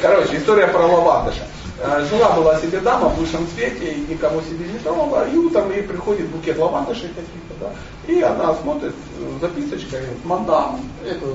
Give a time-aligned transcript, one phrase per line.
[0.00, 1.46] Короче, история про лавандыша.
[1.84, 5.72] Э, жила была себе дама в высшем свете, и никого себе не трогала, и утром
[5.72, 7.72] ей приходит букет лавандышей каких-то, да,
[8.06, 11.26] и она смотрит э, записочкой, мадам, это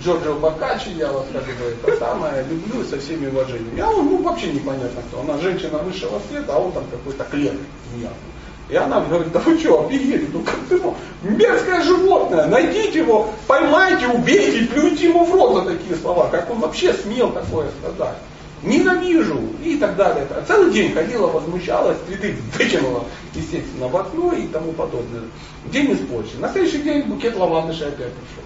[0.00, 3.80] Джорджо Бакачи, я вас как бы это самое люблю со всеми уважениями.
[3.80, 5.20] А он, ну, вообще непонятно кто.
[5.20, 7.58] Она женщина высшего света, а он там какой-то клерк
[7.94, 8.27] неясный.
[8.70, 10.94] И она говорит, да вы что, офигели, ну как ты мог?
[11.22, 16.28] Мерзкое животное, найдите его, поймайте, убейте, плюйте ему в рот за такие слова.
[16.28, 18.18] Как он вообще смел такое сказать?
[18.62, 20.26] Ненавижу и так далее.
[20.30, 23.04] А целый день ходила, возмущалась, цветы выкинула,
[23.34, 25.22] естественно, в окно и тому подобное.
[25.66, 26.40] День испорчен.
[26.40, 28.44] На следующий день букет лавандыши опять пришел.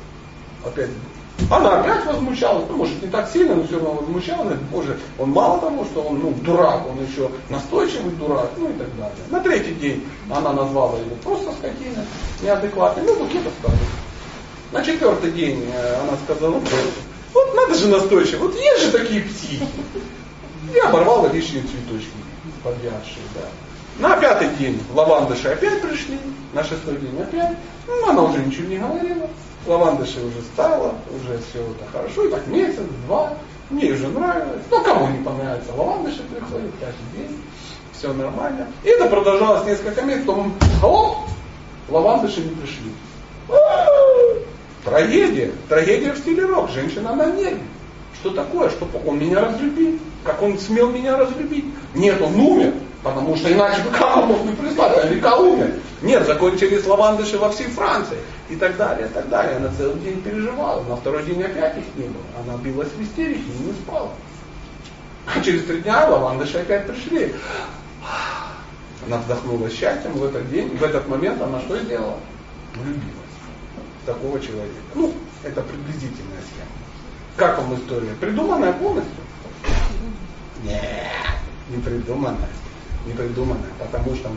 [0.64, 0.90] Опять
[1.50, 4.58] она опять возмущалась, ну, может, не так сильно, но все равно возмущалась.
[4.70, 8.88] Боже, он мало того, что он ну, дурак, он еще настойчивый дурак, ну и так
[8.96, 9.16] далее.
[9.30, 12.06] На третий день она назвала его просто скотиной,
[12.42, 13.78] неадекватной, ну, букет оставил.
[14.72, 16.62] На четвертый день э, она сказала, ну,
[17.34, 19.66] вот надо же настойчиво, вот есть же такие психи.
[20.74, 22.12] И оборвала лишние цветочки
[22.62, 23.48] подвязшие, да.
[23.98, 26.18] На пятый день лавандыши опять пришли,
[26.54, 27.56] на шестой день опять.
[27.86, 29.28] Ну, она уже ничего не говорила
[29.66, 33.34] лавандыши уже стало, уже все это хорошо, и так месяц, два,
[33.70, 34.62] мне уже нравилось.
[34.70, 37.42] Ну, кому не понравится, лавандыши приходят каждый день,
[37.92, 38.66] все нормально.
[38.84, 41.16] И это продолжалось несколько месяцев, потом хоп,
[41.88, 42.92] лавандыши не пришли.
[44.84, 47.60] Трагедия, трагедия в стиле рок, женщина на нерве.
[48.20, 49.98] Что такое, что он меня разлюбил?
[50.24, 51.64] Как он смел меня разлюбить?
[51.94, 52.74] Нет, он умер.
[53.02, 54.96] Потому что иначе бы как он мог мне прислать?
[54.96, 55.74] Наверняка умер.
[56.02, 58.18] Нет, закончились лавандыши во всей Франции.
[58.48, 59.56] И так далее, и так далее.
[59.56, 60.82] Она целый день переживала.
[60.84, 62.22] На второй день опять их не было.
[62.38, 64.10] Она билась в истерике и не спала.
[65.26, 67.34] А через три дня лавандыши опять пришли.
[69.06, 70.76] Она вздохнула счастьем в этот день.
[70.76, 72.18] В этот момент она что сделала?
[72.74, 73.02] Влюбилась
[74.02, 74.74] в такого человека.
[74.94, 76.70] Ну, это приблизительная схема.
[77.36, 78.14] Как вам история?
[78.20, 79.12] Придуманная полностью?
[80.64, 80.82] Нет,
[81.70, 82.48] не придуманная
[83.06, 83.12] не
[83.78, 84.30] потому что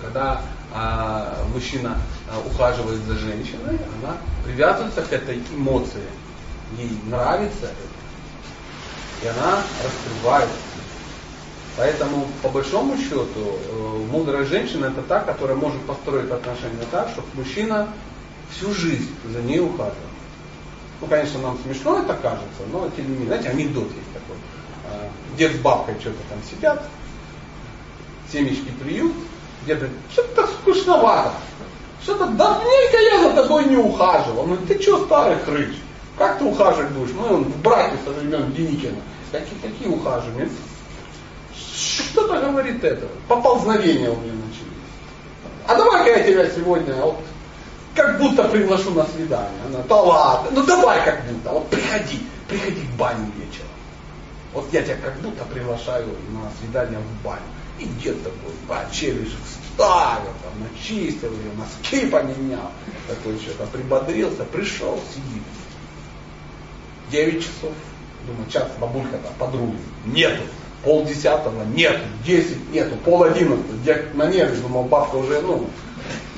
[0.00, 1.98] когда а, мужчина
[2.30, 6.02] а, ухаживает за женщиной, она привязывается к этой эмоции.
[6.78, 9.24] Ей нравится это.
[9.24, 10.56] И она раскрывается.
[11.76, 17.28] Поэтому, по большому счету, э, мудрая женщина это та, которая может построить отношения так, чтобы
[17.34, 17.88] мужчина
[18.50, 19.92] всю жизнь за ней ухаживал.
[21.00, 24.36] Ну, конечно, нам смешно это кажется, но тем не менее, знаете, анекдот есть такой.
[24.90, 26.88] А, дед с бабкой что-то там сидят,
[28.32, 29.12] семечки плюют,
[29.64, 31.32] где-то что-то скучновато.
[32.02, 34.46] Что-то давненько я за тобой не ухаживал.
[34.46, 35.74] Ну ты что, старый хрыч?
[36.16, 37.12] Как ты ухаживать будешь?
[37.14, 38.98] Ну, в браке со времен Деникина.
[39.32, 40.48] Какие, какие ухаживания?
[41.52, 43.06] Что-то говорит это.
[43.28, 44.66] Поползновения у меня начались.
[45.66, 47.18] А давай-ка я тебя сегодня вот
[47.96, 49.60] как будто приглашу на свидание.
[49.66, 53.68] Она, да ладно, ну давай как будто, вот приходи, приходи в баню вечером.
[54.52, 57.42] Вот я тебя как будто приглашаю на свидание в баню.
[57.78, 62.70] И дед такой, а челюсть вставил, там, начистил ее, носки поменял.
[63.06, 65.42] Такой что-то прибодрился, пришел, сидит.
[67.10, 67.72] Девять часов.
[68.26, 69.76] Думаю, час бабулька-то подруги.
[70.06, 70.42] Нету.
[70.82, 72.00] Пол десятого нету.
[72.24, 72.96] Десять нету.
[73.04, 73.78] Пол одиннадцатого.
[73.84, 75.68] Дед на нерве, думал, бабка уже, ну,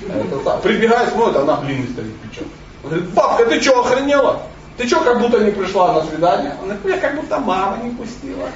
[0.07, 2.47] это, прибегает, смотрит, она блин стоит печет.
[2.83, 4.43] Он говорит, бабка, ты что, охренела?
[4.79, 6.55] Ты что, как будто не пришла на свидание?
[6.63, 8.49] Он говорит, я как будто мама не пустила.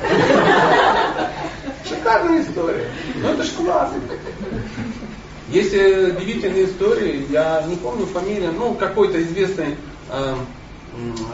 [1.84, 2.88] Шикарная история.
[3.16, 4.00] Ну это ж классно.
[5.48, 9.76] Есть удивительные истории, я не помню фамилию, ну какой-то известный
[10.10, 10.34] э,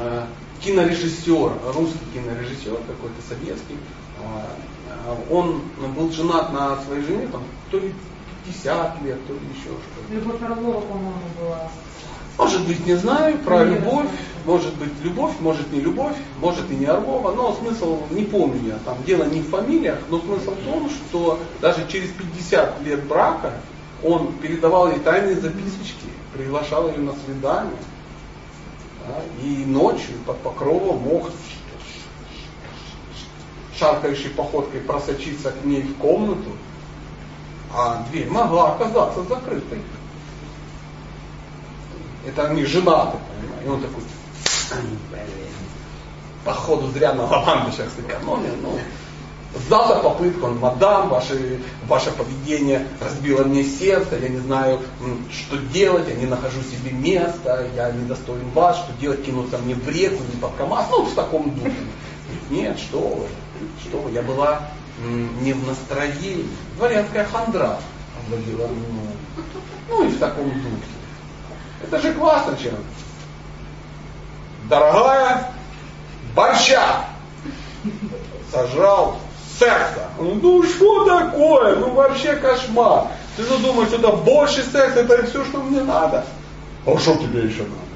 [0.01, 0.23] э,
[0.61, 3.77] кинорежиссер, русский кинорежиссер какой-то советский,
[4.19, 5.63] э, он
[5.95, 7.95] был женат на своей жене, там, то ли
[8.47, 10.13] 50 лет, то ли еще что-то.
[10.13, 11.71] Любовь Орлова, по-моему, была.
[12.39, 14.09] Может быть, не знаю, про любовь,
[14.49, 18.79] может быть, любовь, может не любовь, может и не Орлова, но смысл не помню я,
[18.79, 23.53] там дело не в фамилиях, но смысл в том, что даже через 50 лет брака
[24.03, 27.77] он передавал ей тайные записочки, приглашал ее на свидание,
[29.07, 31.31] да, и ночью под покровом мог
[33.79, 36.53] шаркающей походкой просочиться к ней в комнату,
[37.75, 39.83] а дверь могла оказаться закрытой.
[42.27, 43.67] Это они женаты, понимаешь?
[43.67, 44.03] И он такой,
[46.45, 48.79] походу зря на лаванду сейчас экономил, ну,
[49.69, 54.81] за попытку, он, мадам, ваше, ваше поведение разбило мне сердце, я не знаю,
[55.31, 59.75] что делать, я не нахожу себе места, я не достоин вас, что делать, кинуться мне
[59.75, 61.73] в реку, не под КамАЗ, ну, в таком духе.
[62.51, 63.27] Нет, что вы,
[63.83, 64.61] что вы, я была
[65.41, 67.79] не в настроении, дворянская хандра
[68.25, 69.15] овладела мной.
[69.89, 70.93] Ну и в таком духе.
[71.83, 72.75] Это же классно, чем.
[74.69, 75.51] Дорогая,
[76.35, 77.05] борща!
[78.51, 79.19] сожрал
[79.59, 80.09] секса.
[80.19, 81.77] Ну что такое?
[81.77, 83.09] Ну вообще кошмар.
[83.37, 86.25] Ты же думаешь, что это больше секса, это все, что мне надо.
[86.87, 87.89] А что тебе еще надо?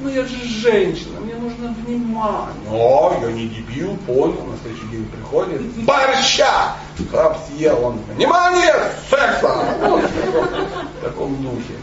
[0.00, 2.70] Ну я же женщина, мне нужно внимание.
[2.70, 6.76] О, я не дебил, понял, на следующий день приходит, борща!
[7.10, 9.76] Храп съел, он, внимание, секса!
[9.80, 11.74] Вот, в таком, в таком духе.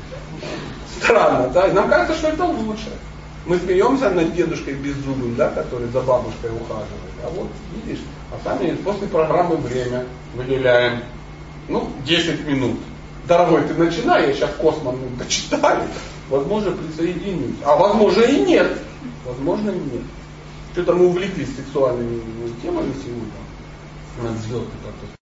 [1.02, 1.68] Странно, да?
[1.68, 2.90] И нам кажется, что это лучше.
[3.46, 7.14] Мы смеемся над дедушкой беззубым, да, который за бабушкой ухаживает.
[7.24, 7.48] А вот,
[7.86, 10.06] видишь, а сами после программы время
[10.36, 11.02] выделяем,
[11.68, 12.78] ну, 10 минут.
[13.28, 15.88] Дорогой, ты начинай, я сейчас космос почитаю
[16.30, 17.58] возможно, присоединюсь.
[17.64, 18.80] А возможно и нет.
[19.26, 20.04] Возможно и нет.
[20.74, 22.22] Что-то мы увлеклись сексуальными
[22.62, 23.32] темами сегодня.
[24.22, 25.16] Над звезды как-то